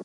[0.00, 0.04] Hey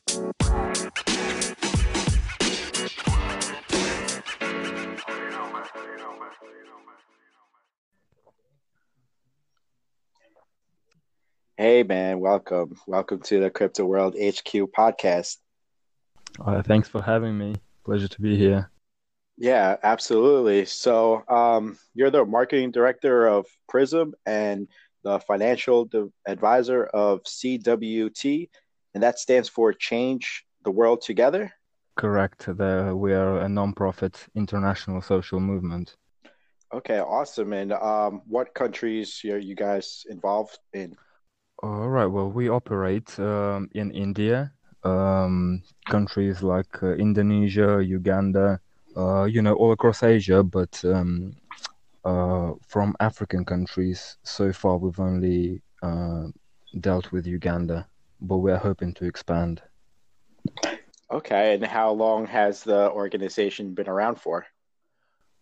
[11.84, 12.74] man, welcome.
[12.88, 15.36] Welcome to the Crypto World HQ podcast.
[16.44, 17.54] Uh, thanks for having me.
[17.84, 18.72] Pleasure to be here.
[19.36, 20.64] Yeah, absolutely.
[20.64, 24.66] So, um, you're the marketing director of PRIZM and
[25.04, 25.88] the financial
[26.26, 28.48] advisor of CWT,
[28.94, 31.52] and that stands for Change the World Together.
[31.96, 32.46] Correct.
[32.46, 35.96] The, we are a non-profit international social movement.
[36.72, 37.52] Okay, awesome.
[37.52, 40.96] And um, what countries are you guys involved in?
[41.62, 42.06] All right.
[42.06, 44.52] Well, we operate um, in India,
[44.82, 48.60] um, countries like uh, Indonesia, Uganda,
[48.96, 51.36] uh, you know, all across Asia, but um,
[52.04, 56.24] uh, from African countries, so far we've only uh,
[56.80, 57.86] dealt with Uganda,
[58.26, 59.62] but we're hoping to expand.
[61.10, 64.46] Okay, and how long has the organization been around for?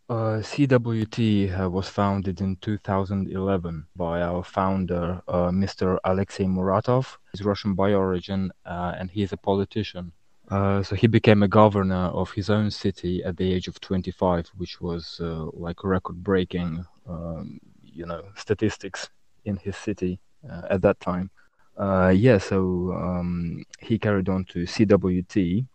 [0.09, 5.97] Uh, CWT uh, was founded in 2011 by our founder, uh, Mr.
[6.05, 7.17] Alexei Muratov.
[7.33, 10.13] He's Russian by origin uh, and he's a politician.
[10.51, 14.49] Uh, so he became a governor of his own city at the age of 25,
[14.57, 19.09] which was uh, like record-breaking, um, you know, statistics
[19.47, 20.21] in his city
[20.69, 21.31] at that time.
[21.79, 25.67] Yeah, so um, he carried on to CWT.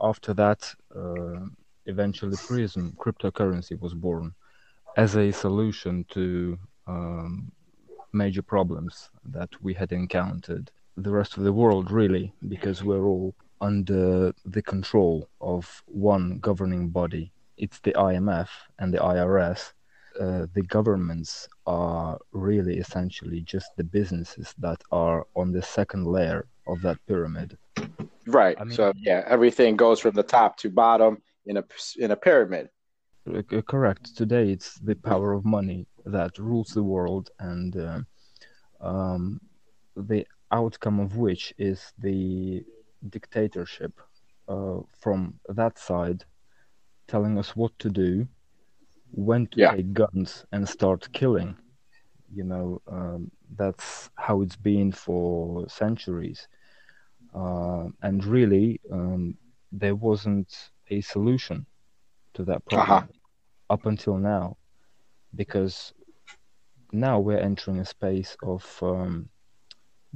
[0.00, 1.46] after that, uh,
[1.86, 4.34] eventually PRIZM cryptocurrency was born
[4.96, 7.50] as a solution to um,
[8.12, 10.70] major problems that we had encountered.
[10.96, 16.88] The rest of the world, really, because we're all under the control of one governing
[16.88, 17.32] body.
[17.56, 19.72] It's the IMF and the IRS.
[20.20, 26.46] Uh, the governments are really essentially just the businesses that are on the second layer
[26.66, 27.56] of that pyramid.
[28.26, 28.56] Right.
[28.60, 31.64] I mean, so yeah, everything goes from the top to bottom in a
[31.98, 32.68] in a pyramid.
[33.26, 34.16] Uh, correct.
[34.16, 38.00] Today, it's the power of money that rules the world, and uh,
[38.80, 39.40] um,
[39.96, 42.64] the outcome of which is the
[43.10, 44.00] dictatorship
[44.48, 46.24] uh, from that side,
[47.06, 48.26] telling us what to do,
[49.12, 49.72] when to yeah.
[49.72, 51.56] take guns and start killing.
[52.34, 56.46] You know, um, that's how it's been for centuries.
[57.34, 59.36] Uh, and really, um,
[59.72, 61.66] there wasn't a solution
[62.34, 63.74] to that problem uh-huh.
[63.74, 64.56] up until now,
[65.34, 65.92] because
[66.92, 69.28] now we're entering a space of um,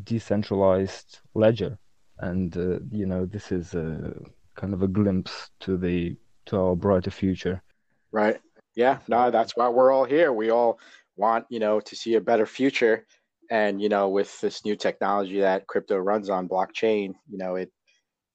[0.04, 1.78] decentralized ledger,
[2.18, 4.14] and uh, you know this is a
[4.54, 6.16] kind of a glimpse to the
[6.46, 7.62] to our brighter future.
[8.10, 8.40] Right.
[8.74, 8.98] Yeah.
[9.08, 10.32] No, that's why we're all here.
[10.32, 10.78] We all
[11.16, 13.06] want you know to see a better future,
[13.50, 17.70] and you know with this new technology that crypto runs on blockchain, you know it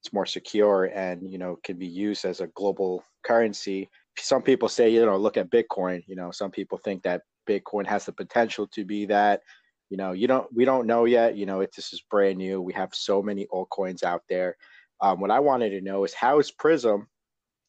[0.03, 3.89] it's more secure and you know can be used as a global currency.
[4.19, 7.85] Some people say you know look at bitcoin you know some people think that bitcoin
[7.87, 9.41] has the potential to be that.
[9.89, 11.35] You know you don't we don't know yet.
[11.37, 12.61] You know it, this is brand new.
[12.61, 14.55] We have so many altcoins out there.
[15.01, 17.05] Um, what i wanted to know is how is PRIZM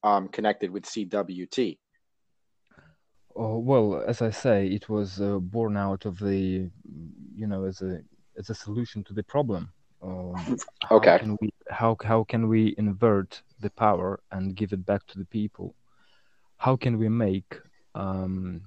[0.03, 1.79] um, connected with cwt
[3.39, 6.69] oh, well as i say it was uh, born out of the
[7.35, 8.01] you know as a
[8.37, 9.73] as a solution to the problem
[10.03, 10.57] um,
[10.91, 11.11] okay.
[11.11, 15.19] How can, we, how, how can we invert the power and give it back to
[15.19, 15.75] the people?
[16.57, 17.61] How can we make
[17.95, 18.63] um,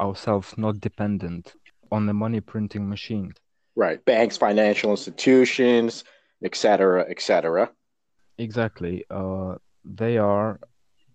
[0.00, 1.54] ourselves not dependent
[1.92, 3.34] on the money printing machine?
[3.74, 4.02] Right.
[4.04, 6.04] Banks, financial institutions,
[6.42, 7.70] etc., etc.
[8.38, 9.04] Exactly.
[9.10, 10.58] Uh, they are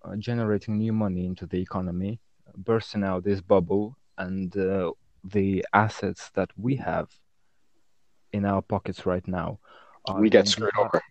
[0.03, 2.19] uh, generating new money into the economy,
[2.57, 4.91] bursting out this bubble, and uh,
[5.23, 7.09] the assets that we have
[8.34, 9.59] in our pockets right now.
[10.17, 11.01] We get screwed over.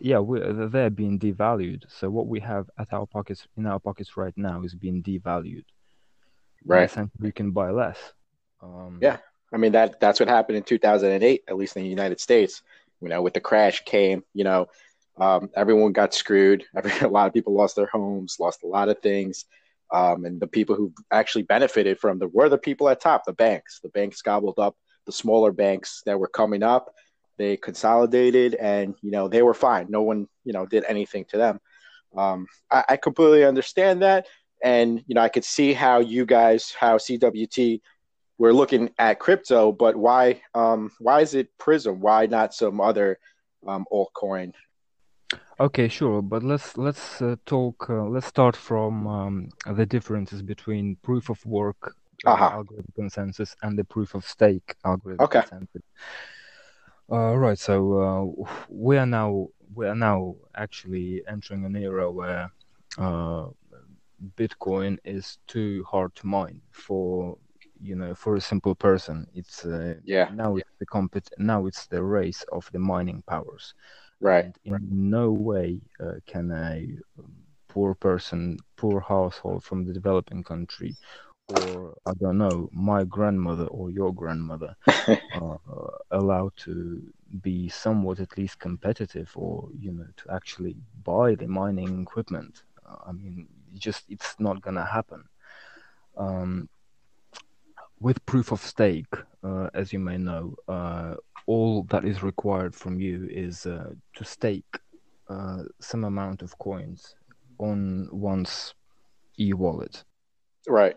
[0.00, 1.84] Yeah, we, they're being devalued.
[1.88, 5.64] So what we have at our pockets in our pockets right now is being devalued.
[6.64, 6.94] Right.
[6.96, 7.98] And we can buy less.
[8.62, 9.18] Um, yeah,
[9.52, 12.62] I mean that that's what happened in 2008, at least in the United States.
[13.00, 14.66] You know, with the crash came, you know,
[15.18, 16.64] um, everyone got screwed.
[16.76, 19.44] Every, a lot of people lost their homes, lost a lot of things.
[19.92, 23.32] Um, and the people who actually benefited from the were the people at top, the
[23.32, 23.80] banks.
[23.82, 24.76] The banks gobbled up
[25.06, 26.94] the smaller banks that were coming up.
[27.38, 29.86] They consolidated, and you know they were fine.
[29.88, 31.60] No one you know did anything to them.
[32.16, 34.26] Um, I, I completely understand that,
[34.62, 37.80] and you know I could see how you guys, how CWT,
[38.38, 41.98] were looking at crypto, but why um, why is it PRIZM?
[41.98, 43.18] Why not some other
[43.66, 44.52] um, altcoin?
[45.60, 47.90] Okay, sure, but let's let's uh, talk.
[47.90, 52.50] Uh, let's start from um, the differences between proof of work uh-huh.
[52.52, 55.40] algorithm consensus and the proof of stake algorithm okay.
[55.40, 55.82] consensus.
[57.10, 62.50] Uh, right, so uh, we are now we are now actually entering an era where
[62.98, 63.46] uh,
[64.36, 67.36] Bitcoin is too hard to mine for
[67.80, 69.26] you know for a simple person.
[69.34, 70.28] It's uh, Yeah.
[70.32, 73.74] now it's the compet now it's the race of the mining powers.
[74.20, 74.44] Right.
[74.44, 76.86] And in no way uh, can a
[77.68, 80.96] poor person, poor household from the developing country,
[81.48, 84.74] or I don't know, my grandmother or your grandmother,
[85.08, 85.56] uh,
[86.10, 87.02] allowed to
[87.42, 92.62] be somewhat at least competitive, or you know, to actually buy the mining equipment.
[92.88, 95.24] Uh, I mean, just it's not gonna happen.
[96.16, 96.68] Um,
[98.00, 99.12] with proof of stake,
[99.42, 101.14] uh, as you may know, uh,
[101.48, 104.72] all that is required from you is uh, to stake
[105.30, 107.14] uh, some amount of coins
[107.58, 108.74] on one's
[109.40, 110.04] e-wallet,
[110.68, 110.96] Right.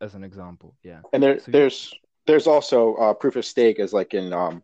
[0.00, 0.74] as an example.
[0.82, 1.00] Yeah.
[1.12, 1.94] And there, So you- there's
[2.26, 4.62] there's also uh, proof of stake is like in um,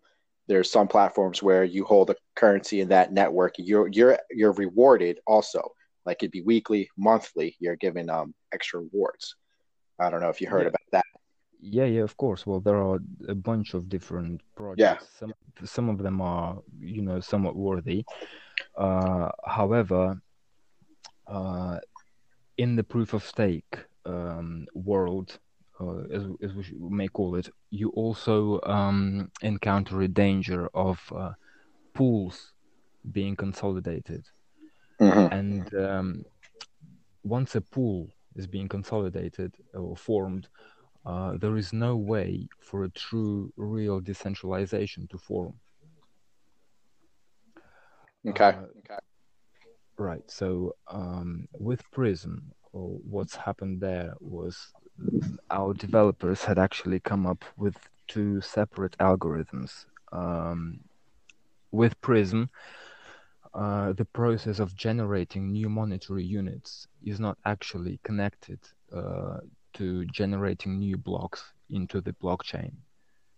[0.49, 3.55] there's some platforms where you hold a currency in that network.
[3.59, 5.62] You're you're you're rewarded also.
[6.06, 7.55] Like it'd be weekly, monthly.
[7.61, 9.37] You're given um extra rewards.
[10.00, 10.69] I don't know if you heard Yeah.
[10.75, 11.05] about that.
[11.61, 12.47] Yeah, yeah, of course.
[12.47, 12.99] Well, there are
[13.29, 15.07] a bunch of different projects.
[15.19, 15.35] Some
[15.65, 18.05] some of them are, you know, somewhat worthy.
[18.77, 20.21] Uh, however,
[21.27, 21.79] uh,
[22.59, 25.39] in the proof of stake um, world,
[25.81, 31.33] uh, as as we may call it, you also um, encounter a danger of uh,
[31.95, 32.53] pools
[33.12, 34.27] being consolidated.
[34.99, 36.25] hmm And um,
[37.23, 40.49] once a pool is being consolidated or formed,
[41.06, 45.55] uh, there is no way for a true, real decentralization to form.
[48.26, 48.44] Okay.
[48.44, 48.99] Uh, okay.
[49.97, 50.23] Right.
[50.31, 52.43] So um, with PRIZM,
[52.73, 54.73] what's happened there was
[55.50, 57.76] our developers had actually come up with
[58.06, 59.87] two separate algorithms.
[60.12, 60.81] Um,
[61.73, 62.49] with PRIZM,
[63.55, 68.58] uh, the process of generating new monetary units is not actually connected
[68.93, 69.38] uh,
[69.81, 72.73] to generating new blocks into the blockchain.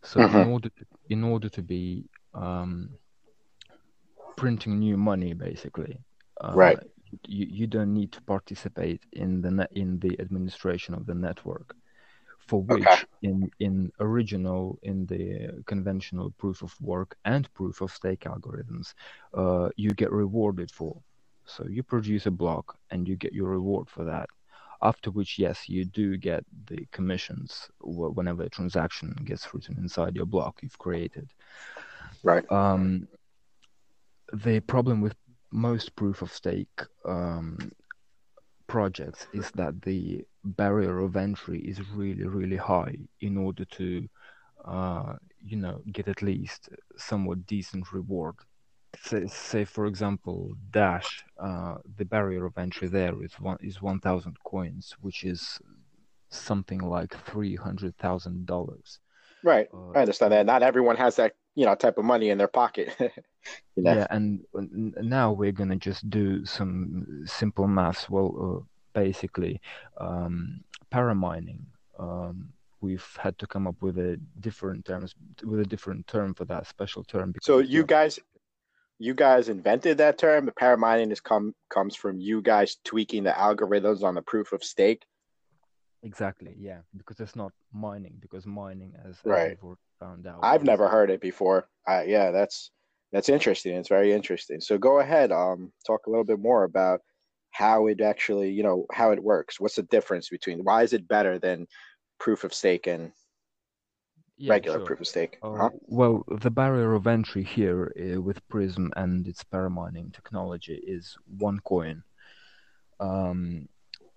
[0.02, 0.46] So in Mhm.
[0.46, 2.98] order to, in order to be um,
[4.36, 5.98] printing new money, basically,
[6.40, 6.78] uh, Right.
[7.26, 11.74] you, you don't need to participate in the net, in the administration of the network,
[12.48, 13.22] for which Okay.
[13.22, 18.94] in in original in the conventional proof of work and proof of stake algorithms,
[19.34, 21.02] uh, you get rewarded for.
[21.46, 24.28] So you produce a block and you get your reward for that.
[24.82, 30.26] After which, yes, you do get the commissions whenever a transaction gets written inside your
[30.26, 31.28] block you've created.
[32.24, 32.50] Right.
[32.50, 33.06] Um,
[34.32, 35.14] the problem with
[35.52, 37.70] most proof of stake um,
[38.66, 44.08] projects is that the barrier of entry is really, really high in order to,
[44.64, 45.14] uh,
[45.44, 48.34] you know, get at least somewhat decent reward.
[49.00, 54.00] Say, say for example, Dash, uh, the barrier of entry there is one is one
[54.00, 55.58] thousand coins, which is
[56.28, 59.00] something like three hundred thousand dollars.
[59.42, 59.68] Right.
[59.72, 60.46] Uh, I understand that.
[60.46, 62.94] Not everyone has that, you know, type of money in their pocket.
[63.00, 63.94] you know.
[63.94, 68.08] Yeah, and n- now we're gonna just do some simple maths.
[68.08, 69.60] Well, uh, basically,
[69.98, 70.62] um,
[70.92, 71.64] paramining.
[71.98, 75.14] Um, we've had to come up with a different terms
[75.44, 77.34] with a different term for that special term.
[77.40, 78.18] So you guys,
[79.02, 80.46] you guys invented that term.
[80.46, 84.62] The paramining is come comes from you guys tweaking the algorithms on the proof of
[84.62, 85.02] stake.
[86.02, 88.16] exactly, yeah, because it's not mining.
[88.20, 89.58] Because mining, as, Right.
[89.62, 91.68] we've found out, I've never heard it before.
[91.88, 92.70] Uh, yeah, that's
[93.12, 93.74] that's interesting.
[93.76, 94.60] It's very interesting.
[94.60, 97.00] So go ahead, um, talk a little bit more about
[97.50, 99.60] how it actually, you know, how it works.
[99.60, 100.64] What's the difference between?
[100.64, 101.66] Why is it better than
[102.18, 103.12] proof of stake and
[104.42, 104.90] yeah, regular sure.
[104.90, 105.42] proof of stake?
[105.42, 105.70] Uh, Uh-huh.
[105.86, 111.60] well, the barrier of entry here uh, with PRIZM and its paramining technology is one
[111.60, 112.02] coin,
[113.00, 113.68] um,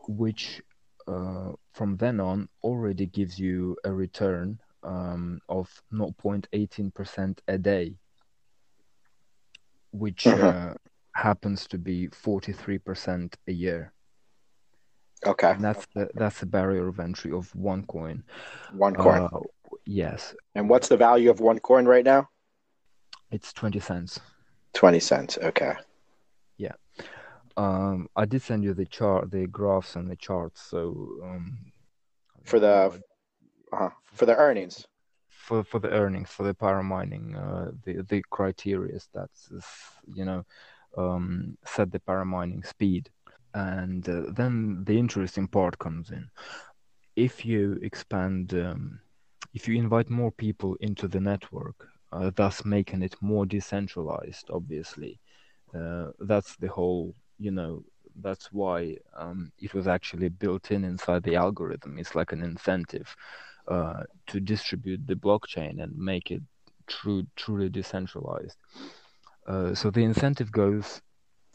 [0.07, 0.61] which
[1.07, 7.97] uh, from then on already gives you a return um, of 0.18% a day,
[9.91, 10.35] which Mhm.
[10.35, 10.73] uh,
[11.15, 13.93] happens to be 43% a year.
[15.25, 18.23] Okay, And that's the that's the barrier of entry of one coin.
[18.71, 19.27] one coin.
[19.31, 19.39] Uh,
[19.85, 22.29] yes, and what's the value of one coin right now?
[23.31, 24.19] it's 20 cents.
[24.73, 25.37] Twenty cents.
[25.41, 25.73] Okay.
[26.57, 26.73] Yeah.
[27.57, 30.61] Um, I did send you the chart, the graphs and the charts.
[30.61, 31.57] So um,
[32.43, 33.01] For the
[33.73, 34.85] uh for the earnings.
[35.29, 39.49] for for the earnings for the paramining, uh, the the criteria that's
[40.13, 40.45] you know
[40.97, 43.09] um, set the paramining speed,
[43.53, 46.29] and uh, then the interesting part comes in.
[47.15, 48.99] If you expand, um,
[49.55, 51.77] if you invite more people into the network,
[52.11, 55.13] uh, thus making it more decentralized, obviously,
[55.73, 57.13] Uh, that's the whole,
[57.45, 57.73] you know,
[58.25, 58.79] that's why
[59.23, 61.97] um, it was actually built in inside the algorithm.
[61.99, 63.09] It's like an incentive
[63.75, 66.43] uh, to distribute the blockchain and make it
[66.87, 68.57] true, truly decentralized.
[69.47, 71.01] Uh, so the incentive goes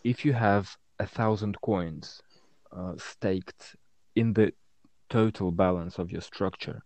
[0.05, 0.65] if you have
[0.99, 2.23] a thousand coins
[2.79, 3.77] uh, staked
[4.15, 4.53] in the
[5.09, 6.83] total balance of your structure,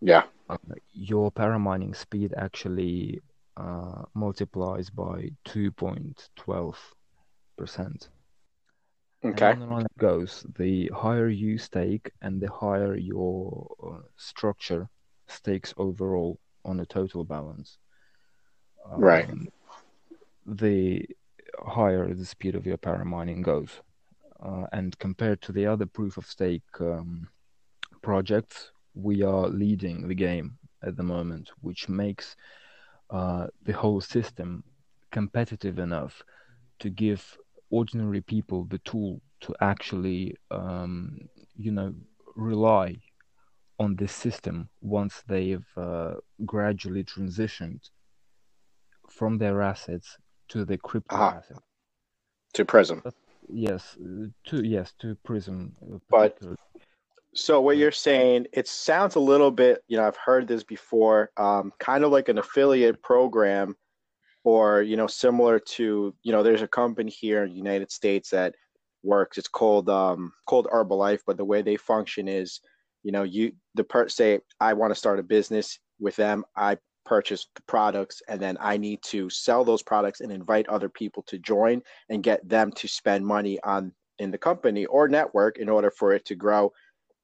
[0.00, 0.56] yeah, uh,
[0.92, 3.20] your paramining speed actually
[3.56, 6.78] uh, multiplies by two point twelve
[7.56, 8.08] percent.
[9.24, 9.50] Okay.
[9.50, 10.46] And on it goes.
[10.56, 14.88] The higher you stake and the higher your uh, structure
[15.26, 17.78] stakes overall on a total balance.
[18.88, 19.28] Um, right.
[20.46, 21.04] The
[21.58, 23.70] higher the speed of your paramining goes.
[24.40, 27.28] Uh, and compared to the other proof of stake um,
[28.02, 32.36] projects, we are leading the game at the moment, which makes
[33.10, 34.64] uh, the whole system
[35.12, 36.22] competitive enough
[36.80, 37.38] to give
[37.70, 41.18] ordinary people the tool to actually, um,
[41.56, 41.94] you know,
[42.34, 42.96] rely
[43.78, 46.14] on this system once they've uh,
[46.44, 47.90] gradually transitioned
[49.08, 51.36] from their assets to the crypto uh-huh.
[51.38, 51.62] asset.
[52.54, 53.12] To PRIZM.
[53.48, 53.96] yes,
[54.44, 55.70] to yes to PRIZM.
[55.82, 56.38] Uh, but
[57.34, 61.30] so what you're saying, it sounds a little bit, you know, I've heard this before,
[61.36, 63.76] um, kind of like an affiliate program
[64.44, 68.30] or you know similar to you know there's a company here in the united states
[68.30, 68.54] that
[69.02, 69.38] works.
[69.38, 72.60] It's called um called herbalife but the way they function is
[73.02, 76.76] you know you the per say i want to start a business with them i
[77.04, 81.22] purchase the products and then i need to sell those products and invite other people
[81.24, 85.68] to join and get them to spend money on in the company or network in
[85.68, 86.72] order for it to grow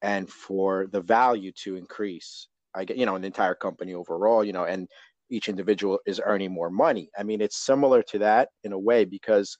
[0.05, 4.53] and for the value to increase i get you know an entire company overall you
[4.53, 4.89] know and
[5.31, 7.11] each individual is earning more money.
[7.19, 9.57] I mean, it's similar to that in a way because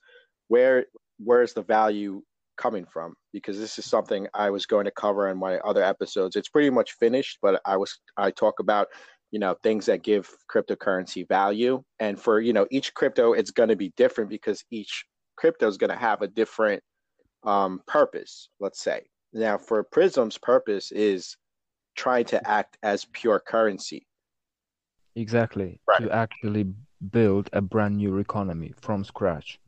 [0.47, 0.85] where
[1.17, 2.21] where's the value
[2.57, 3.13] coming from?
[3.33, 6.35] Because this is something I was going to cover in my other episodes.
[6.35, 8.87] It's pretty much finished, but I was I talk about
[9.31, 13.69] you know things that give cryptocurrency value, and for you know each crypto, it's going
[13.69, 16.81] to be different because each crypto is going to have a different
[17.43, 18.49] um, purpose.
[18.59, 19.01] Let's say
[19.35, 21.37] now for PRIZM's purpose is
[21.95, 24.07] trying to act as pure currency
[25.15, 25.79] Exactly.
[25.87, 26.01] Right.
[26.01, 26.65] To actually
[27.11, 29.59] build a brand new economy from scratch.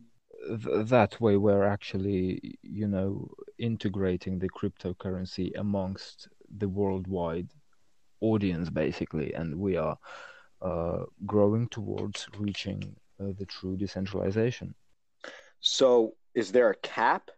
[0.48, 7.50] Th- that way, we're actually, you know, integrating the cryptocurrency amongst the worldwide
[8.22, 9.98] audience, basically, and we are
[10.62, 14.76] uh, growing towards reaching uh, the true decentralization.
[15.60, 17.32] So, is there a cap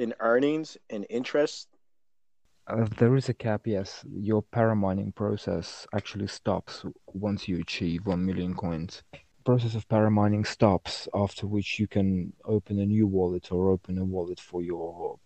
[0.00, 1.68] in earnings and interest
[2.70, 4.04] uh, there is a cap, yes.
[4.08, 9.02] Your paramining process actually stops once you achieve 1 million coins.
[9.44, 14.04] Process of paramining stops after which you can open a new wallet or open a
[14.04, 15.18] wallet for your,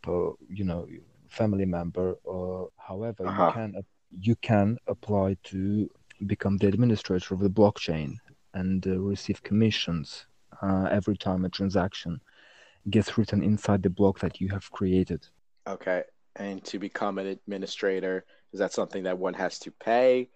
[0.49, 0.87] you know,
[1.28, 2.14] family member.
[2.25, 3.47] Or however, uh-huh.
[3.47, 3.75] you can
[4.21, 5.90] you can apply to
[6.26, 8.14] become the administrator of the blockchain
[8.54, 10.26] and uh, receive commissions
[10.62, 12.21] uh, every time a transaction
[12.91, 15.26] gets written inside the block that you have created.
[15.67, 16.03] Okay,
[16.37, 18.25] and to become an administrator?
[18.53, 20.29] Is that something that one has to pay?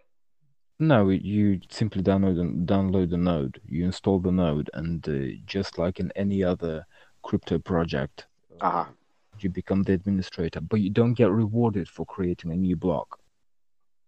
[0.81, 3.61] No, you simply download download the node.
[3.67, 6.87] You install the node, and uh, just like in any other
[7.23, 8.27] crypto project,
[8.61, 8.87] uh-huh.
[9.41, 10.61] you become the administrator.
[10.61, 13.19] But you don't get rewarded for creating a new block.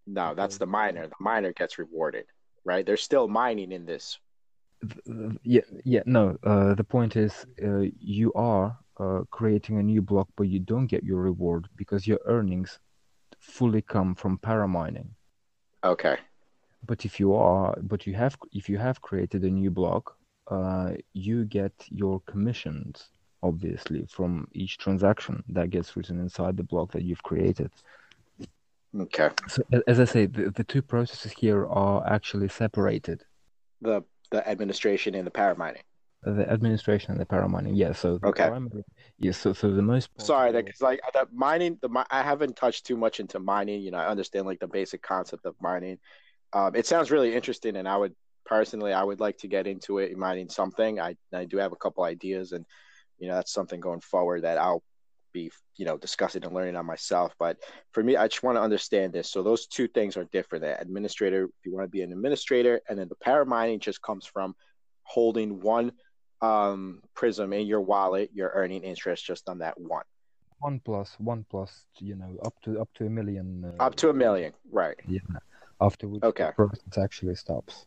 [0.07, 1.09] No, that's the miner.
[1.09, 2.27] The miner gets rewarded,
[2.65, 2.87] right?
[2.87, 4.19] They're still mining in this.
[5.43, 6.03] Yeah, yeah.
[6.07, 10.59] No, uh, the point is, uh, you are uh, creating a new block, but you
[10.59, 12.79] don't get your reward because your earnings
[13.39, 15.09] fully come from paramining.
[15.85, 16.17] Okay.
[16.87, 20.17] But if you are, but you have, if you have created a new block,
[20.51, 23.11] uh, you get your commissions
[23.43, 27.71] obviously from each transaction that gets written inside the block that you've created.
[28.99, 29.31] Okay.
[29.49, 33.25] So as I say, the, the two processes here are actually separated.
[33.81, 35.83] The the administration and the paramining
[36.23, 37.77] the administration and the paramining.
[37.77, 37.93] Yeah.
[37.93, 38.49] So okay.
[38.49, 38.85] Primary,
[39.19, 39.33] yeah.
[39.33, 40.11] So so the most.
[40.19, 43.81] Sorry, because like the mining, the I haven't touched too much into mining.
[43.81, 45.99] You know, I understand like the basic concept of mining.
[46.53, 49.99] Um, it sounds really interesting, and I would personally, I would like to get into
[49.99, 51.01] it, mining something.
[51.01, 52.67] I I do have a couple ideas, and
[53.19, 54.83] you know, that's something going forward that I'll
[55.33, 57.57] be you know discussing and learning on myself but
[57.93, 60.81] for me i just want to understand this so those two things are different the
[60.81, 64.55] administrator if you want to be an administrator and then the paramining just comes from
[65.05, 65.93] holding one
[66.43, 70.05] um, PRIZM in your wallet, you're earning interest just on that one.
[70.61, 73.65] One plus, one plus, you know, up to up to a million.
[73.65, 74.97] Uh, up to a million, right?
[75.09, 75.21] Yeah.
[75.81, 76.47] After which okay.
[76.47, 77.87] the process actually stops.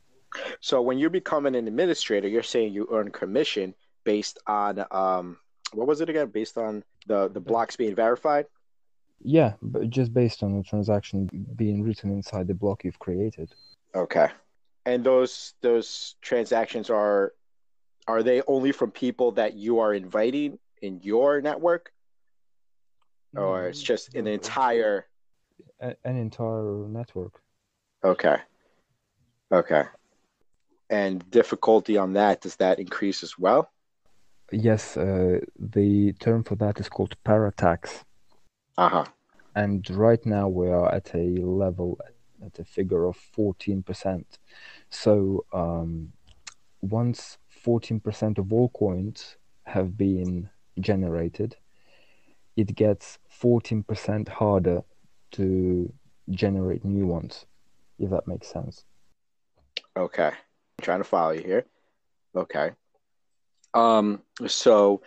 [0.59, 5.37] So when you're becoming an administrator, you're saying you earn commission based on um,
[5.73, 6.27] what was it again?
[6.27, 8.45] Based on the the blocks being verified.
[9.23, 13.53] Yeah, but just based on the transaction being written inside the block you've created.
[13.95, 14.27] Okay.
[14.85, 17.33] And those those transactions are
[18.07, 21.93] are they only from people that you are inviting in your network?
[23.35, 25.07] Or mm, it's just an entire
[25.79, 27.41] an entire network.
[28.03, 28.37] Okay.
[29.51, 29.83] Okay.
[30.89, 33.71] And difficulty on that, does that increase as well?
[34.53, 38.03] Yes, uh, the term for that is called paratax.
[38.77, 39.05] Uh-huh.
[39.55, 41.99] And right now we are at a level
[42.45, 44.23] at a figure of 14%.
[44.91, 46.13] So um,
[46.81, 51.55] once 14% of all coins have been generated,
[52.55, 54.83] it gets 14% harder
[55.31, 55.91] to
[56.29, 57.45] generate new ones,
[57.97, 58.85] if that makes sense.
[59.97, 60.27] Okay.
[60.27, 61.65] I'm trying to follow you here.
[62.35, 62.71] Okay.
[63.73, 65.01] Um, so,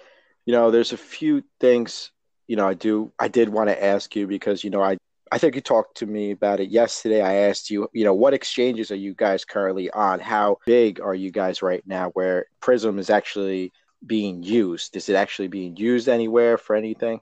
[0.45, 2.11] you know, there's a few things,
[2.47, 4.97] you know, I do I did want to ask you because, you know, I
[5.33, 7.21] I think you talked to me about it yesterday.
[7.21, 10.21] I asked you, you know, what exchanges are you guys currently on?
[10.21, 13.73] How big are you guys right now where PRIZM is actually
[14.07, 14.95] being used?
[14.97, 17.21] Is it actually being used anywhere for anything?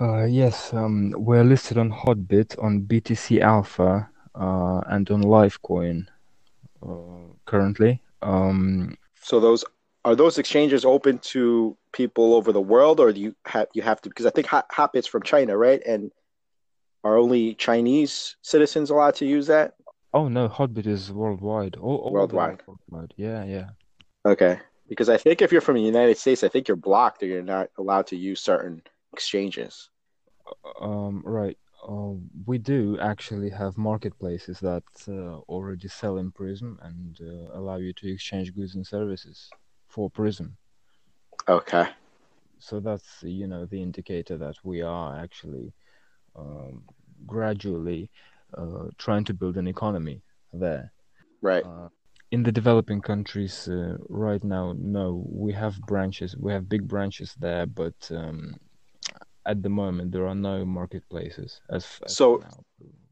[0.00, 6.06] Uh, yes, um, we're listed on Hotbit, on BTC Alpha, uh, and on Livecoin
[6.82, 8.02] uh, currently.
[8.22, 9.64] Um, So those
[10.04, 14.00] are those exchanges open to people over the world, or do you have you have
[14.02, 14.08] to?
[14.08, 15.82] Because I think Hot, Hotbit's from China, right?
[15.86, 16.10] And
[17.04, 19.74] are only Chinese citizens allowed to use that?
[20.12, 21.74] oh no, Hotbit is worldwide.
[21.76, 22.62] All, all of them are Worldwide.
[22.66, 23.14] worldwide.
[23.16, 23.68] Yeah, yeah.
[24.24, 27.26] Okay, because I think if you're from the United States, I think you're blocked, or
[27.26, 28.82] you're not allowed to use certain
[29.12, 29.90] exchanges.
[30.80, 31.58] Um, right.
[31.86, 32.14] Uh,
[32.46, 37.92] we do actually have marketplaces that uh, already sell in PRIZM and uh, allow you
[37.92, 39.50] to exchange goods and services
[39.94, 40.50] for PRIZM.
[41.48, 41.86] Okay,
[42.58, 45.72] So that's, you know, the indicator that we are actually
[46.36, 46.82] um,
[47.26, 48.10] gradually
[48.56, 50.92] uh, trying to build an economy there.
[51.42, 51.64] right.
[51.64, 51.88] Uh,
[52.32, 57.34] in the developing countries uh, right now, no, we have branches, we have big branches
[57.38, 58.56] there, but um,
[59.46, 62.64] at the moment there are no marketplaces as, as So- now.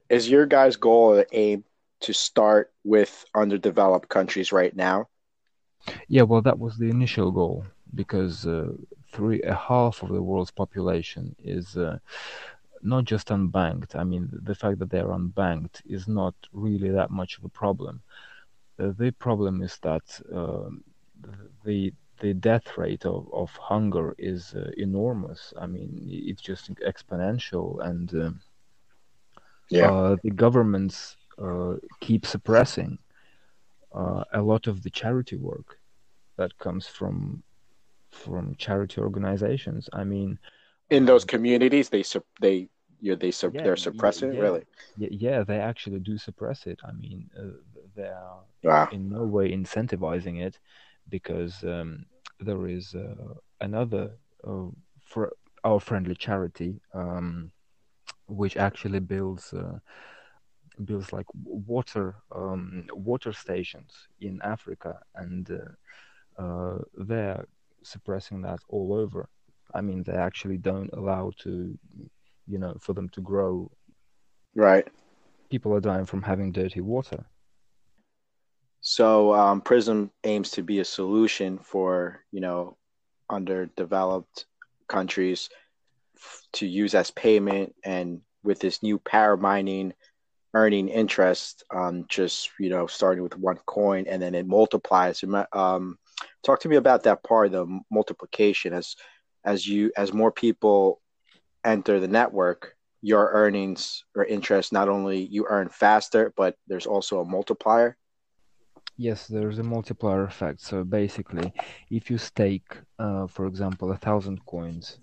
[0.09, 1.64] Is your guys' goal or aim
[2.00, 5.09] to start with underdeveloped countries right now?
[6.09, 7.64] Yeah, well, that was the initial goal
[7.95, 8.73] because uh,
[9.12, 11.99] three a half of the world's population is uh,
[12.83, 13.95] not just unbanked.
[13.97, 18.03] I mean, the fact that they're unbanked is not really that much of a problem.
[18.79, 20.85] Uh, the problem is that um,
[21.64, 25.53] the the death rate of, of hunger is uh, enormous.
[25.59, 28.40] I mean, it's just exponential, and um
[29.81, 32.99] uh, the governments uh, keep suppressing
[33.94, 35.78] uh, a lot of the charity work
[36.37, 37.42] that comes from
[38.11, 39.88] from charity organizations.
[39.92, 40.38] I mean,
[40.90, 42.02] in those communities, they
[42.40, 42.68] they
[43.00, 44.40] you they sup- Yeah, they're suppressing it, yeah.
[44.40, 44.64] really.
[44.96, 46.81] yeah, they actually do suppress it.
[46.85, 47.57] I mean, uh,
[47.94, 48.88] they are Wow.
[48.90, 50.59] in no way incentivizing it
[51.09, 52.07] because um,
[52.40, 54.68] there is uh, another uh,
[55.00, 55.33] for
[55.64, 57.50] our friendly charity um,
[58.26, 59.78] which actually builds uh,
[60.85, 67.46] builds like water um, water stations in Africa, and uh, uh, they're
[67.82, 69.28] suppressing that all over.
[69.74, 71.78] I mean, they actually don't allow to,
[72.46, 73.70] you know, for them to grow.
[74.54, 74.87] Right.
[75.50, 77.24] People are dying from having dirty water.
[78.82, 82.76] So um, PRIZM aims to be a solution for you know
[83.30, 84.46] underdeveloped
[84.88, 85.48] countries
[86.16, 89.92] f- to use as payment, and with this new paramining,
[90.54, 95.24] earning interest on just you know starting with one coin and then it multiplies.
[95.52, 95.98] Um,
[96.44, 98.96] talk to me about that part, the multiplication as
[99.44, 101.00] as you as more people
[101.64, 102.76] enter the network.
[103.02, 107.96] Your earnings or interest not only you earn faster, but there's also a multiplier.
[108.96, 110.60] Yes, there's a multiplier effect.
[110.60, 111.52] So basically,
[111.90, 114.98] if you stake, uh, for example, a thousand coins,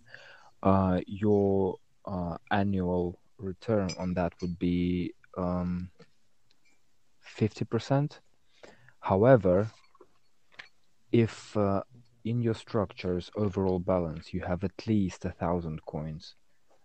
[0.63, 5.89] uh, your uh, annual return on that would be um,
[7.37, 8.19] 50%.
[9.01, 9.67] However,
[11.11, 11.81] if uh,
[12.25, 16.35] in your structure's overall balance you have at least a thousand coins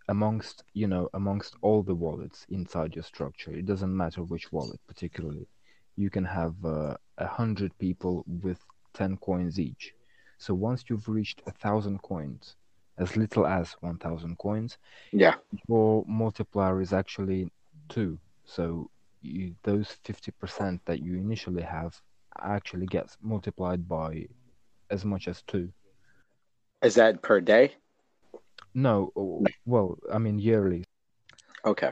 [0.08, 4.80] amongst, you know, amongst all the wallets inside your structure, it doesn't matter which wallet
[4.86, 5.46] particularly,
[5.96, 8.58] you can have uh, a hundred people with
[8.94, 9.92] 10 coins each.
[10.38, 12.56] So once you've reached a thousand coins,
[12.98, 14.78] as little as 1000 coins,
[15.12, 15.34] Yeah.
[15.68, 17.50] your multiplier is actually
[17.88, 18.18] two.
[18.44, 18.90] So
[19.22, 22.00] you, those 50% that you initially have
[22.40, 24.26] actually gets multiplied by
[24.90, 25.70] as much as two.
[26.82, 27.74] Is that per day?
[28.74, 29.12] No,
[29.64, 30.84] well, I mean yearly.
[31.64, 31.90] Okay.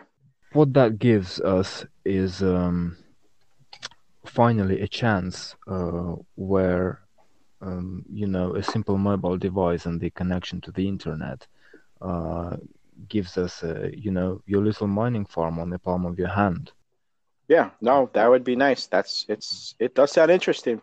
[0.53, 2.99] What that gives us is um,
[4.27, 7.01] finally a chance uh, where
[7.63, 11.47] um, you know a simple mobile device and the connection to the internet
[12.03, 12.57] uh,
[13.09, 16.73] gives us a, you know your little mining farm on the palm of your hand.
[17.49, 18.87] Yeah, no, that would be nice.
[18.87, 20.81] That's it's it does sound interesting,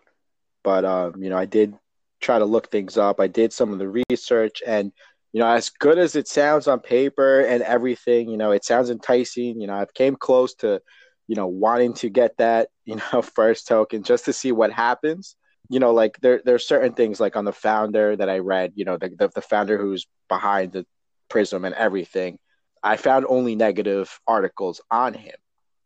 [0.62, 1.74] but um, you know I did
[2.20, 3.18] try to look things up.
[3.20, 4.92] I did some of the research and
[5.32, 8.90] you know, as good as it sounds on paper and everything, you know, it sounds
[8.90, 9.60] enticing.
[9.60, 10.80] You know, I've came close to,
[11.28, 15.36] you know, wanting to get that, you know, first token just to see what happens.
[15.68, 18.84] You know, like there there's certain things like on the founder that I read, you
[18.84, 20.84] know, the, the, the founder who's behind the
[21.30, 22.38] PRIZM and everything.
[22.82, 25.34] I found only negative articles on him.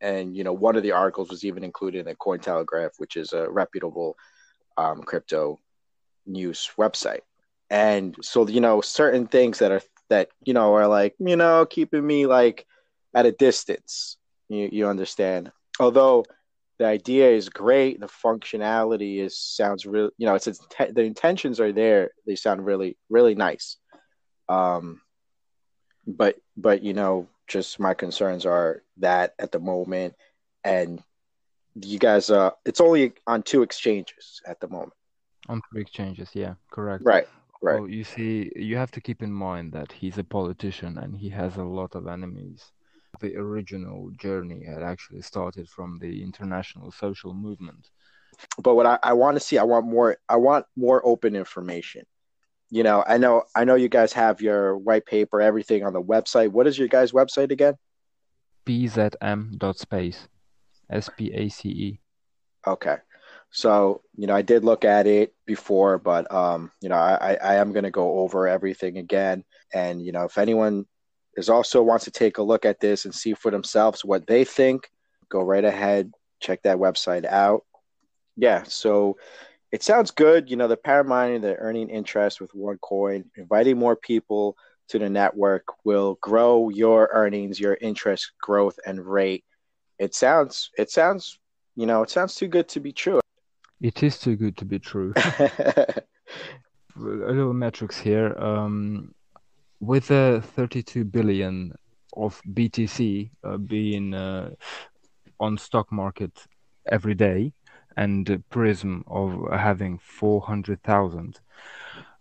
[0.01, 3.49] And, you know, one of the articles was even included in Cointelegraph, which is a
[3.51, 4.17] reputable
[4.77, 5.61] um, crypto
[6.27, 7.21] news website
[7.71, 11.67] and so you know certain things that are that you know are like you know
[11.67, 12.67] keeping me like
[13.15, 14.17] at a distance
[14.49, 16.25] you, you understand although
[16.79, 20.61] the idea is great the functionality is sounds really you know it's, it's
[20.93, 23.77] the intentions are there they sound really really nice
[24.49, 25.01] um
[26.07, 30.15] but but you know just my concerns are that at the moment
[30.65, 31.03] and
[31.75, 34.93] you guys uh it's only on two exchanges at the moment
[35.49, 37.27] on two exchanges yeah correct right
[37.65, 37.81] Right.
[37.81, 41.31] Well, you see, you have to keep in mind that he's a politician and he
[41.31, 42.63] has a lot of enemies.
[43.21, 47.89] The original journey had actually started from the international social movement.
[48.63, 52.05] But what I, I want to see, I want more I want more open information.
[52.75, 56.03] You know, I know I know you guys have your white paper, everything on the
[56.03, 56.49] website.
[56.49, 57.75] What is your guys' website again?
[58.67, 60.29] pzm.space.
[60.91, 62.01] S P A C E.
[62.67, 62.97] Okay.
[63.53, 67.55] So, you know, I did look at it before, but um, you know, I, I
[67.55, 69.45] am gonna go over everything again.
[69.73, 70.85] And, you know, if anyone
[71.37, 74.43] is also wants to take a look at this and see for themselves what they
[74.43, 74.91] think,
[75.29, 76.11] go right ahead,
[76.41, 77.63] check that website out.
[78.37, 79.17] Yeah, so
[79.75, 80.49] it sounds good.
[80.49, 84.57] You know, the paramining, the earning interest with one coin, inviting more people
[84.87, 89.45] to the network will grow your earnings, your interest growth and rate.
[89.99, 91.41] It sounds it sounds
[91.75, 93.19] you know, it sounds too good to be true.
[93.81, 95.13] It is too good to be true.
[95.17, 95.99] a
[96.97, 98.33] little metrics here.
[98.39, 99.13] Um,
[99.81, 101.75] with the 32 billion
[102.17, 104.51] of BTC uh, being uh,
[105.41, 106.47] on stock market
[106.87, 107.53] every day,
[107.97, 111.41] and PRIZM of having 400,000,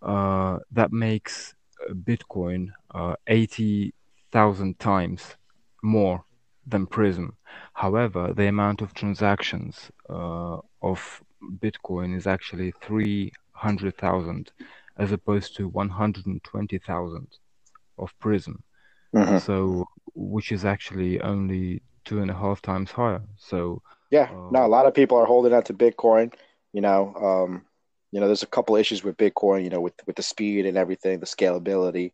[0.01, 1.55] uh, that makes
[1.91, 5.35] Bitcoin uh, 80,000 times
[5.81, 6.23] more
[6.65, 7.31] than PRIZM.
[7.73, 11.21] However, the amount of transactions uh, of
[11.59, 14.51] Bitcoin is actually 300,000
[14.97, 17.27] as opposed to 120,000
[17.97, 18.57] of PRIZM.
[19.15, 19.37] Mm-hmm.
[19.39, 23.21] So, which is actually only two and a half times higher.
[23.37, 23.81] So,
[24.13, 26.31] yeah, uh, no, a lot of people are holding on to Bitcoin.
[26.71, 27.65] You know, um,
[28.11, 29.63] you know, there's a couple issues with Bitcoin.
[29.63, 32.11] You know, with with the speed and everything, the scalability,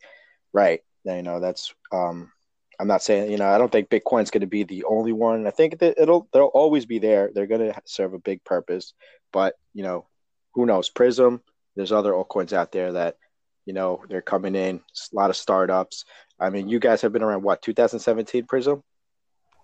[0.53, 0.79] right?
[1.03, 2.31] You know, that's um,
[2.79, 5.45] I'm not saying, you know, I don't think Bitcoin's going to be the only one.
[5.45, 7.31] I think that it'll they'll always be there.
[7.33, 8.93] They're going to serve a big purpose,
[9.33, 10.07] but you know,
[10.53, 10.89] who knows?
[10.89, 11.41] PRIZM.
[11.75, 13.17] There's other altcoins out there that,
[13.65, 14.77] you know, they're coming in.
[14.77, 16.05] A lot of startups.
[16.39, 18.81] I mean, you guys have been around what 2017 PRIZM?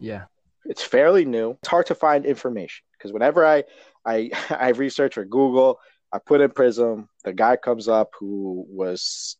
[0.02, 0.26] Yeah,
[0.66, 1.52] it's fairly new.
[1.52, 3.64] It's hard to find information because whenever I
[4.06, 5.80] I I research or Google,
[6.12, 7.08] I put in PRIZM.
[7.24, 9.38] The guy comes up who was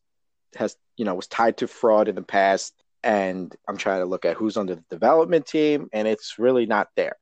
[0.56, 2.74] has you know was tied to fraud in the past
[3.06, 6.88] and I'm trying to look at who's on the development team, and it's really not
[6.96, 7.16] there.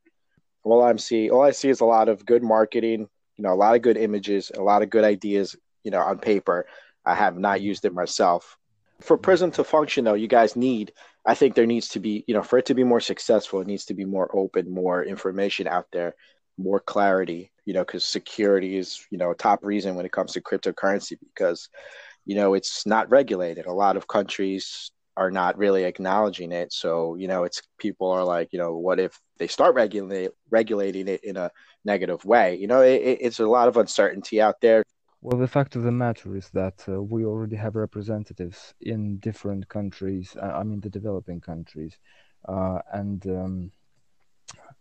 [0.62, 3.55] All I'm see, all I see is a lot of good marketing, you know, a
[3.55, 6.67] lot of good images, a lot of good ideas, you know, on paper.
[7.05, 8.57] I have not used it myself.
[9.03, 10.93] For PRIZM to function, though, you guys need.
[11.27, 13.67] I think there needs to be, you know, for it to be more successful, it
[13.67, 16.15] needs to be more open, more information out there,
[16.59, 17.51] more clarity.
[17.67, 21.17] You know, because security is, you know, a top reason when it comes to cryptocurrency
[21.19, 21.71] because,
[22.27, 23.65] you know, it's not regulated.
[23.65, 26.73] A lot of countries are not really acknowledging it.
[26.73, 31.09] So, you know, it's people are like, you know, what if they start regulate, regulating
[31.09, 31.51] it in a
[31.85, 32.57] negative way?
[32.57, 34.83] You know, it, it's a lot of uncertainty out there.
[35.25, 39.67] Well, the fact of the matter is that uh, we already have representatives in different
[39.71, 41.97] countries, uh, I mean, the developing countries.
[42.47, 43.73] Uh, and um,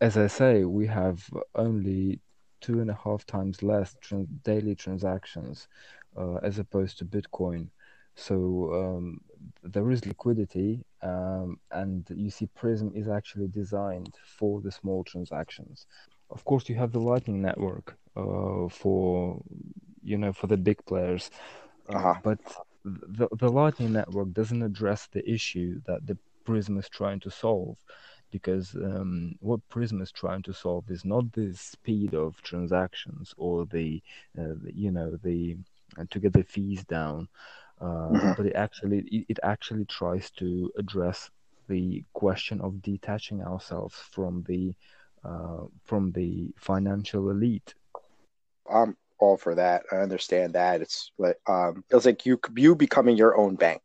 [0.01, 2.19] as I say, we have only
[2.59, 3.95] two and a half times less
[4.43, 5.69] daily transactions
[6.17, 7.69] uh, as opposed to Bitcoin.
[8.15, 8.35] So
[8.73, 9.21] um,
[9.63, 15.87] there is liquidity, um, and you see PRIZM is actually designed for the small transactions.
[16.29, 19.41] Of course, you have the Lightning Network uh, for
[20.03, 21.29] you know, for the big players.
[21.89, 22.21] Uh, Uh-huh.
[22.23, 22.39] But
[22.83, 27.77] the the Lightning Network doesn't address the issue that the PRIZM is trying to solve,
[28.31, 33.65] because um, what PRIZM is trying to solve is not the speed of transactions or
[33.65, 34.01] the,
[34.37, 35.57] uh, you know, the
[35.97, 37.27] uh, to get the fees down,
[37.81, 38.35] uh, Mhm.
[38.35, 41.29] but it actually it, it actually tries to address
[41.67, 44.73] the question of detaching ourselves from the
[45.23, 47.73] uh, from the financial elite.
[48.69, 48.97] I'm
[49.37, 49.83] for that.
[49.91, 50.81] I understand that.
[50.81, 53.81] It's like um, it's like you you becoming your own bank.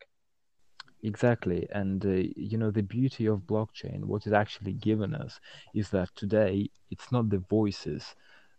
[1.02, 1.68] Exactly.
[1.70, 5.38] And, uh, you know, the beauty of blockchain, what it actually given us
[5.74, 8.02] is that today it's not the voices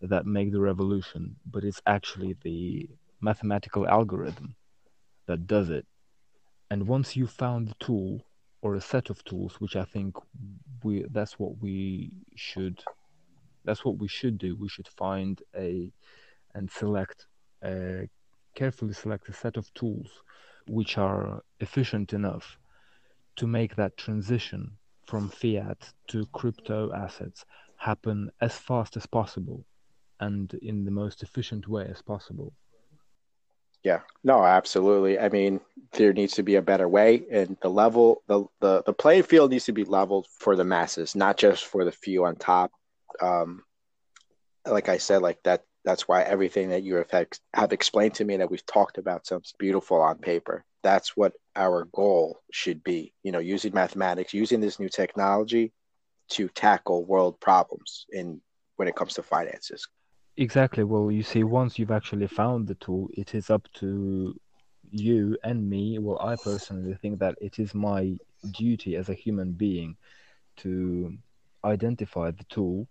[0.01, 2.89] that make the revolution, but it's actually the
[3.19, 4.55] mathematical algorithm
[5.27, 5.85] that does it.
[6.71, 8.25] And once you found the tool
[8.61, 10.15] or a set of tools, which I think
[10.83, 12.81] we that's what we should
[13.65, 14.55] that's what we should do.
[14.55, 15.91] We should find a
[16.55, 17.27] and select
[17.63, 18.07] a
[18.55, 20.09] carefully select a set of tools
[20.67, 22.57] which are efficient enough
[23.35, 24.71] to make that transition
[25.05, 27.45] from fiat to crypto assets
[27.77, 29.65] happen as fast as possible
[30.19, 32.53] and in the most efficient way as possible.
[33.83, 35.17] Yeah, no, absolutely.
[35.17, 35.61] I mean,
[35.93, 39.51] there needs to be a better way, and the level, the the the playing field
[39.51, 42.71] needs to be leveled for the masses, not just for the few on top.
[43.21, 43.63] Um,
[44.67, 45.63] like I said, like that.
[45.89, 49.55] That's why everything that you have have explained to me that we've talked about sounds
[49.57, 50.63] beautiful on paper.
[50.83, 53.11] That's what our goal should be.
[53.23, 55.71] You know, using mathematics, using this new technology
[56.29, 58.39] to tackle world problems in
[58.75, 59.87] when it comes to finances.
[60.37, 60.83] Exactly.
[60.83, 64.39] Well, you see, once you've actually found the tool, it is up to
[64.91, 65.97] you and me.
[65.97, 68.15] Well, I personally think that it is my
[68.51, 69.97] duty as a human being
[70.57, 71.17] to
[71.65, 72.87] identify the tool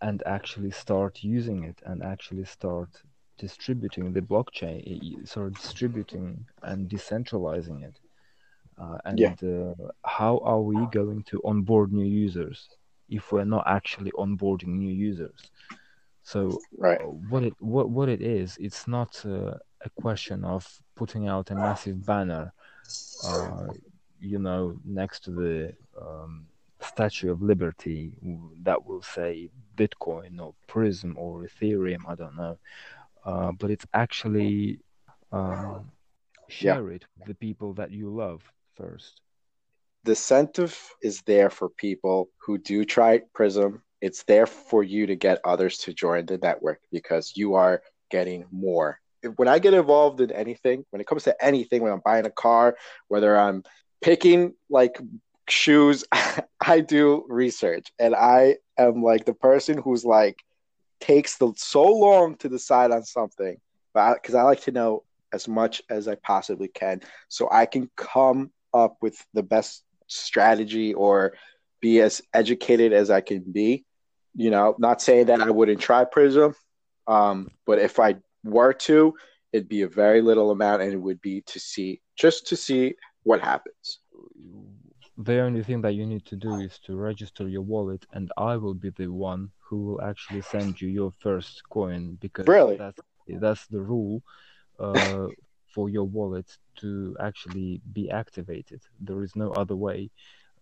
[0.00, 2.90] and actually start using it and actually start
[3.38, 7.98] distributing the blockchain, i- sort of distributing and decentralizing it.
[8.78, 9.34] Uh, and Yeah.
[9.42, 12.68] uh, how are we going to onboard new users
[13.08, 15.50] if we're not actually onboarding new users?
[16.22, 17.00] So Right.
[17.00, 21.50] uh, what it what what it is, it's not uh, a question of putting out
[21.50, 22.52] a massive banner,
[23.22, 23.68] uh,
[24.20, 26.46] you know, next to the um,
[26.80, 28.12] Statue of Liberty
[28.62, 32.58] that will say Bitcoin or PRIZM or Ethereum, I don't know,
[33.24, 34.80] uh, but it's actually
[35.32, 35.90] um,
[36.60, 36.74] Yeah.
[36.74, 38.42] share it with the people that you love
[38.76, 39.20] first.
[40.04, 43.80] the incentive is there for people who do try PRIZM.
[44.00, 48.44] It's there for you to get others to join the network because you are getting
[48.50, 48.98] more.
[49.36, 52.30] When I get involved in anything, when it comes to anything, when I'm buying a
[52.30, 52.76] car,
[53.08, 53.62] whether I'm
[54.02, 55.00] picking like
[55.48, 56.04] shoes,
[56.60, 60.38] I do research and I am like the person who's like
[61.00, 63.56] takes the so long to decide on something,
[63.92, 67.66] but because I, I like to know as much as I possibly can so I
[67.66, 71.34] can come up with the best strategy or
[71.80, 73.84] be as educated as I can be.
[74.34, 76.54] You know, not saying that I wouldn't try PRIZM,
[77.06, 79.14] um, but if I were to,
[79.52, 82.94] it'd be a very little amount, and it would be to see just to see
[83.22, 84.00] what happens.
[85.18, 88.56] The only thing that you need to do is to register your wallet, and I
[88.56, 92.78] will be the one who will actually send you your first coin because Really?
[92.78, 94.22] that's that's the rule
[94.78, 95.28] uh,
[95.74, 98.80] for your wallet to actually be activated.
[99.00, 100.10] There is no other way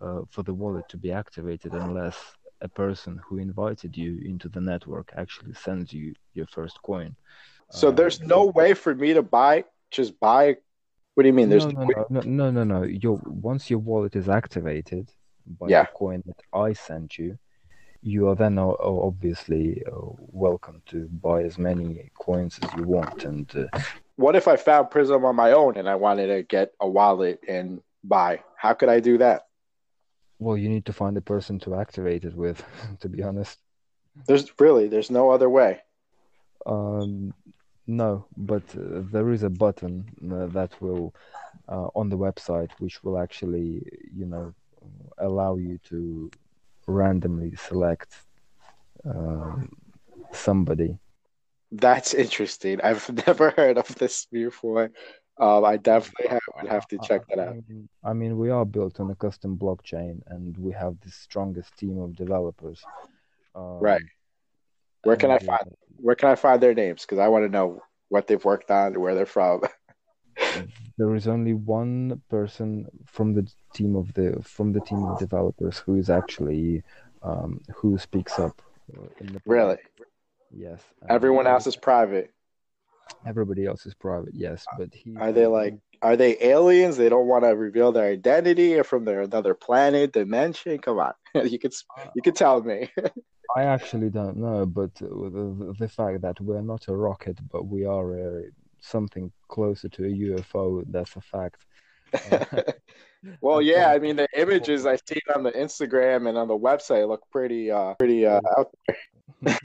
[0.01, 4.61] uh, for the wallet to be activated unless a person who invited you into the
[4.61, 7.17] network actually sends you your first coin.
[7.71, 9.65] So Uh, there's no way for me to buy.
[9.91, 10.59] Just buy.
[11.15, 11.49] What do you mean?
[11.51, 12.83] There's no, no, no, no, no, no.
[12.85, 15.11] Your once your wallet is activated
[15.61, 15.83] by Yeah.
[15.83, 17.39] the coin that I sent you,
[18.03, 23.25] you are then obviously uh, welcome to buy as many coins as you want.
[23.25, 23.79] And uh,
[24.17, 27.41] What if I found PRIZM on my own and I wanted to get a wallet
[27.47, 28.43] and buy?
[28.57, 29.43] How could I do that?
[30.39, 32.65] well, you need to find a person to activate it with.
[33.01, 33.59] To be honest,
[34.27, 35.83] There's really there's no other way.
[36.67, 37.33] um,
[37.87, 41.15] no, but uh, there is a button uh, that will
[41.69, 43.83] uh, on the website which will actually,
[44.15, 44.55] you know,
[45.19, 46.31] allow you to
[46.87, 48.15] randomly select
[49.05, 49.69] um,
[50.33, 50.99] somebody
[51.71, 52.81] That's interesting.
[52.83, 54.91] I've never heard of this before.
[55.41, 57.57] Um, I definitely have, would have to check that out.
[58.05, 61.99] I mean, we are built on a custom blockchain, and we have the strongest team
[61.99, 62.81] of developers.
[63.55, 64.03] Um, Right.
[65.05, 67.03] Where can I uh, find where can I find their names?
[67.03, 69.63] Because I want to know what they've worked on, where they're from.
[70.99, 75.79] There is only one person from the team of the from the team of developers
[75.79, 76.83] who is actually
[77.23, 78.61] um, who speaks up
[78.97, 79.79] uh, in the Really?
[80.55, 80.81] Yes.
[81.09, 82.31] Everyone else is private.
[83.27, 85.17] Everybody else is private, yes, but he.
[85.17, 86.97] Are they like are they aliens?
[86.97, 90.79] They don't want to reveal their identity or from their another planet, dimension.
[90.79, 91.15] Come on,
[91.47, 91.73] you could
[92.15, 92.91] you could tell me.
[93.55, 97.85] I actually don't know, but the, the, fact that we're not a rocket, but we
[97.85, 98.43] are a,
[98.81, 101.67] something closer to a UFO, that's a fact.
[103.43, 107.07] well, yeah, I mean the images I see on the Instagram and on the website
[107.07, 109.59] look pretty, uh, pretty uh, out there.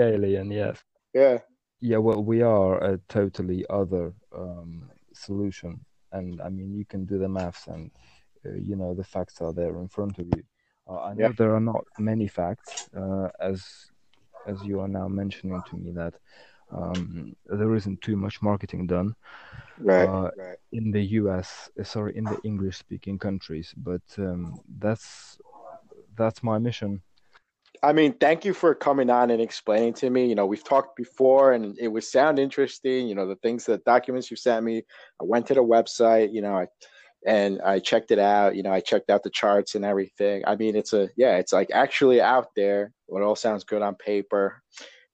[0.00, 0.78] alien, yes.
[1.12, 1.38] Yeah.
[1.80, 5.80] Yeah, well, we are a totally other um, solution,
[6.12, 7.90] and I mean you can do the maths, and
[8.44, 10.42] uh, you know the facts are there in front of you.
[10.88, 11.32] Uh, I know yeah.
[11.36, 13.64] there are not many facts, uh, as
[14.46, 16.14] as you are now mentioning to me that
[16.70, 19.14] um, there isn't too much marketing done
[19.78, 20.58] right, uh, right.
[20.72, 21.70] in the US.
[21.78, 25.38] Uh, sorry, in the English-speaking countries, but um, that's
[26.16, 27.02] that's my mission.
[27.84, 30.26] I mean, thank you for coming on and explaining to me.
[30.26, 33.06] You know, we've talked before, and it would sound interesting.
[33.06, 34.78] You know, the things, the documents you sent me.
[35.20, 36.32] I went to the website.
[36.32, 36.66] You know, I
[37.26, 38.56] and I checked it out.
[38.56, 40.42] You know, I checked out the charts and everything.
[40.46, 42.92] I mean, it's a yeah, it's like actually out there.
[43.08, 44.62] It all sounds good on paper.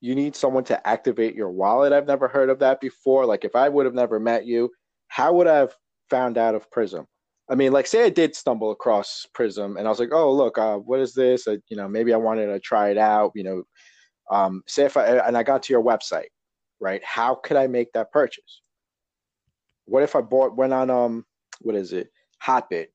[0.00, 1.92] You need someone to activate your wallet.
[1.92, 3.26] I've never heard of that before.
[3.26, 4.70] Like if I would have never met you,
[5.08, 5.74] how would I have
[6.08, 7.04] found out of PRIZM?
[7.50, 10.56] I mean, like say I did stumble across PRIZM and I was like, oh look,
[10.56, 11.48] uh, what is this?
[11.48, 13.32] I, you know, maybe I wanted to try it out.
[13.34, 13.62] You know,
[14.30, 16.28] um, say if I and I got to your website,
[16.78, 17.02] right?
[17.04, 18.62] How could I make that purchase?
[19.86, 21.26] What if I bought went on um
[21.60, 22.10] what is it,
[22.42, 22.86] Hotbit,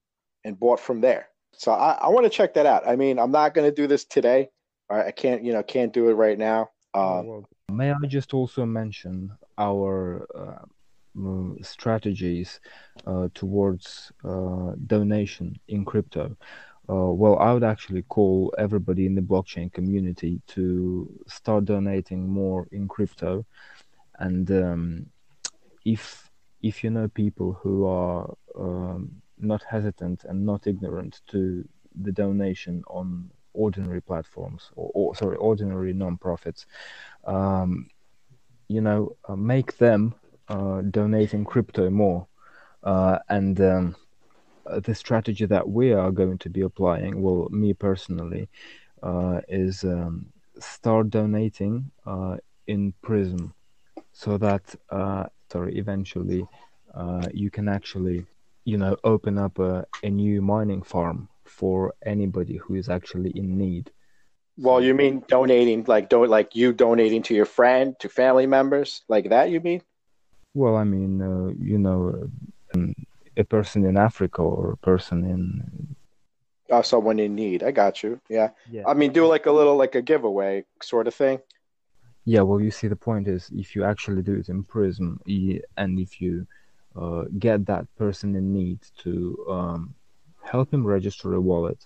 [0.43, 1.29] and bought from there.
[1.53, 2.87] So I, I want to check that out.
[2.87, 4.49] I mean, I'm not going to do this today.
[4.89, 6.69] I can't, you know, can't do it right now.
[6.93, 10.65] Um, May I just also mention our uh,
[11.61, 12.59] strategies
[13.07, 16.35] uh, towards uh, donation in crypto?
[16.87, 22.67] Uh, well, I would actually call everybody in the blockchain community to start donating more
[22.71, 23.45] in crypto.
[24.19, 25.05] And um,
[25.83, 26.29] if
[26.61, 31.67] if you know people who are um, not hesitant and not ignorant to
[32.01, 36.65] the donation on ordinary platforms or, or sorry ordinary non-profits
[37.25, 37.87] um,
[38.67, 40.13] you know uh, make them
[40.47, 42.27] uh, donating crypto more.
[42.83, 43.95] Uh, and um,
[44.67, 48.47] uh, the strategy that we are going to be applying well me personally
[49.01, 50.27] uh, is um,
[50.59, 53.51] start donating uh, in PRIZM
[54.13, 54.75] so that
[55.51, 56.47] sorry eventually
[57.33, 58.25] you can actually
[58.65, 63.57] you know open up a, a new mining farm for anybody who is actually in
[63.57, 63.91] need.
[64.57, 69.01] Well you mean donating like don't like you donating to your friend to family members
[69.07, 69.81] like that you mean
[70.55, 72.27] well i mean uh, you know
[72.73, 72.95] um,
[73.37, 75.95] a person in africa or a person in
[76.71, 77.61] oh someone in need.
[77.61, 78.19] I got you.
[78.27, 78.83] Yeah, yeah.
[78.87, 81.39] i mean do like a little like a giveaway sort of thing?
[82.23, 85.19] Yeah well you see the point is if you actually do it in PRIZM
[85.77, 86.47] and if you
[86.95, 89.93] uh, get that person in need to um,
[90.41, 91.85] help him register a wallet,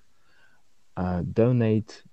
[0.97, 2.03] uh, donate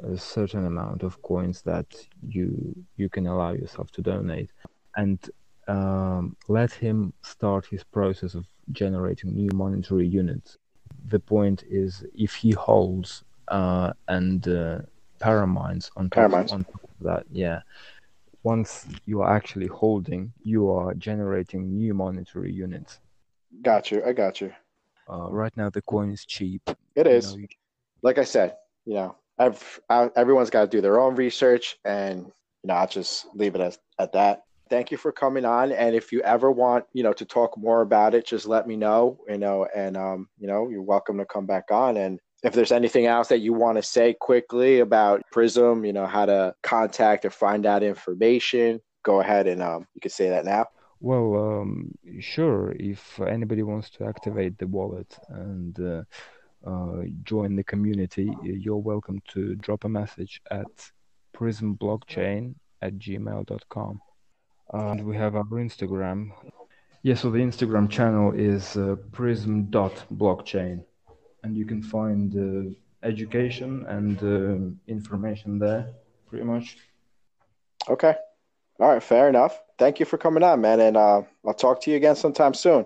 [0.00, 1.86] a certain amount of coins that
[2.28, 4.52] you you can allow yourself to donate,
[4.96, 5.18] and
[5.68, 10.58] um, let him start his process of generating new monetary units.
[11.08, 14.80] The point is, if he holds uh, and uh,
[15.20, 17.60] paramines on top, on top of that, yeah,
[18.42, 23.00] once you are actually holding, you are generating new monetary units.
[23.62, 24.04] Got you.
[24.04, 24.52] I got you.
[25.08, 26.62] Uh, right now, the coin is cheap.
[26.94, 27.34] It is.
[27.34, 27.46] You know,
[28.02, 32.20] like I said, you know, I've, I, everyone's got to do their own research, and
[32.62, 34.45] you know, I'll just leave it as, at that.
[34.68, 35.72] Thank you for coming on.
[35.72, 38.76] And if you ever want, you know, to talk more about it, just let me
[38.76, 39.18] know.
[39.28, 42.72] You know, and um, you know, you're welcome to come back on and if there's
[42.72, 47.24] anything else that you want to say quickly about PRIZM, you know, how to contact
[47.24, 50.66] or find out information, go ahead and um, you can say that now.
[51.00, 52.74] Well, um, sure.
[52.78, 56.02] If anybody wants to activate the wallet and uh,
[56.66, 60.66] uh, join the community, you're welcome to drop a message at
[61.36, 64.00] prismblockchain at gmail.com.
[64.72, 66.30] And we have our Instagram.
[67.02, 70.82] Yeah, so the Instagram channel is uh, prism.blockchain
[71.46, 75.88] and you can find uh, education and uh, information there
[76.28, 76.76] pretty much.
[77.88, 78.14] Okay.
[78.80, 79.58] All right, fair enough.
[79.78, 82.84] Thank you for coming on, man, and uh, I'll talk to you again sometime soon.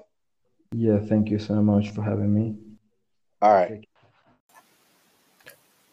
[0.73, 2.57] Yeah, thank you so much for having me.
[3.43, 3.85] All right.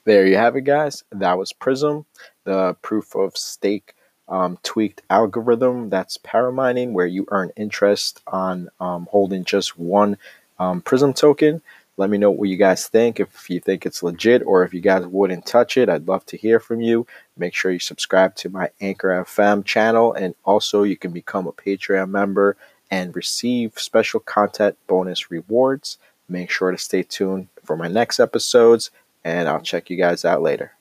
[0.03, 1.03] There you have it, guys.
[1.11, 2.05] That was PRIZM,
[2.43, 3.93] the proof of stake
[4.29, 10.17] um, tweaked algorithm that's paramining, where you earn interest on um, holding just one
[10.59, 11.61] um, PRIZM token.
[11.97, 13.19] Let me know what you guys think.
[13.19, 16.37] If you think it's legit or if you guys wouldn't touch it, I'd love to
[16.37, 17.07] hear from you.
[17.35, 21.51] Make sure you subscribe to my Anchor FM channel, and also you can become a
[21.51, 22.55] Patreon member
[22.91, 25.97] and receive special content bonus rewards.
[26.29, 28.91] Make sure to stay tuned for my next episodes,
[29.23, 30.76] and I'll check you guys out later.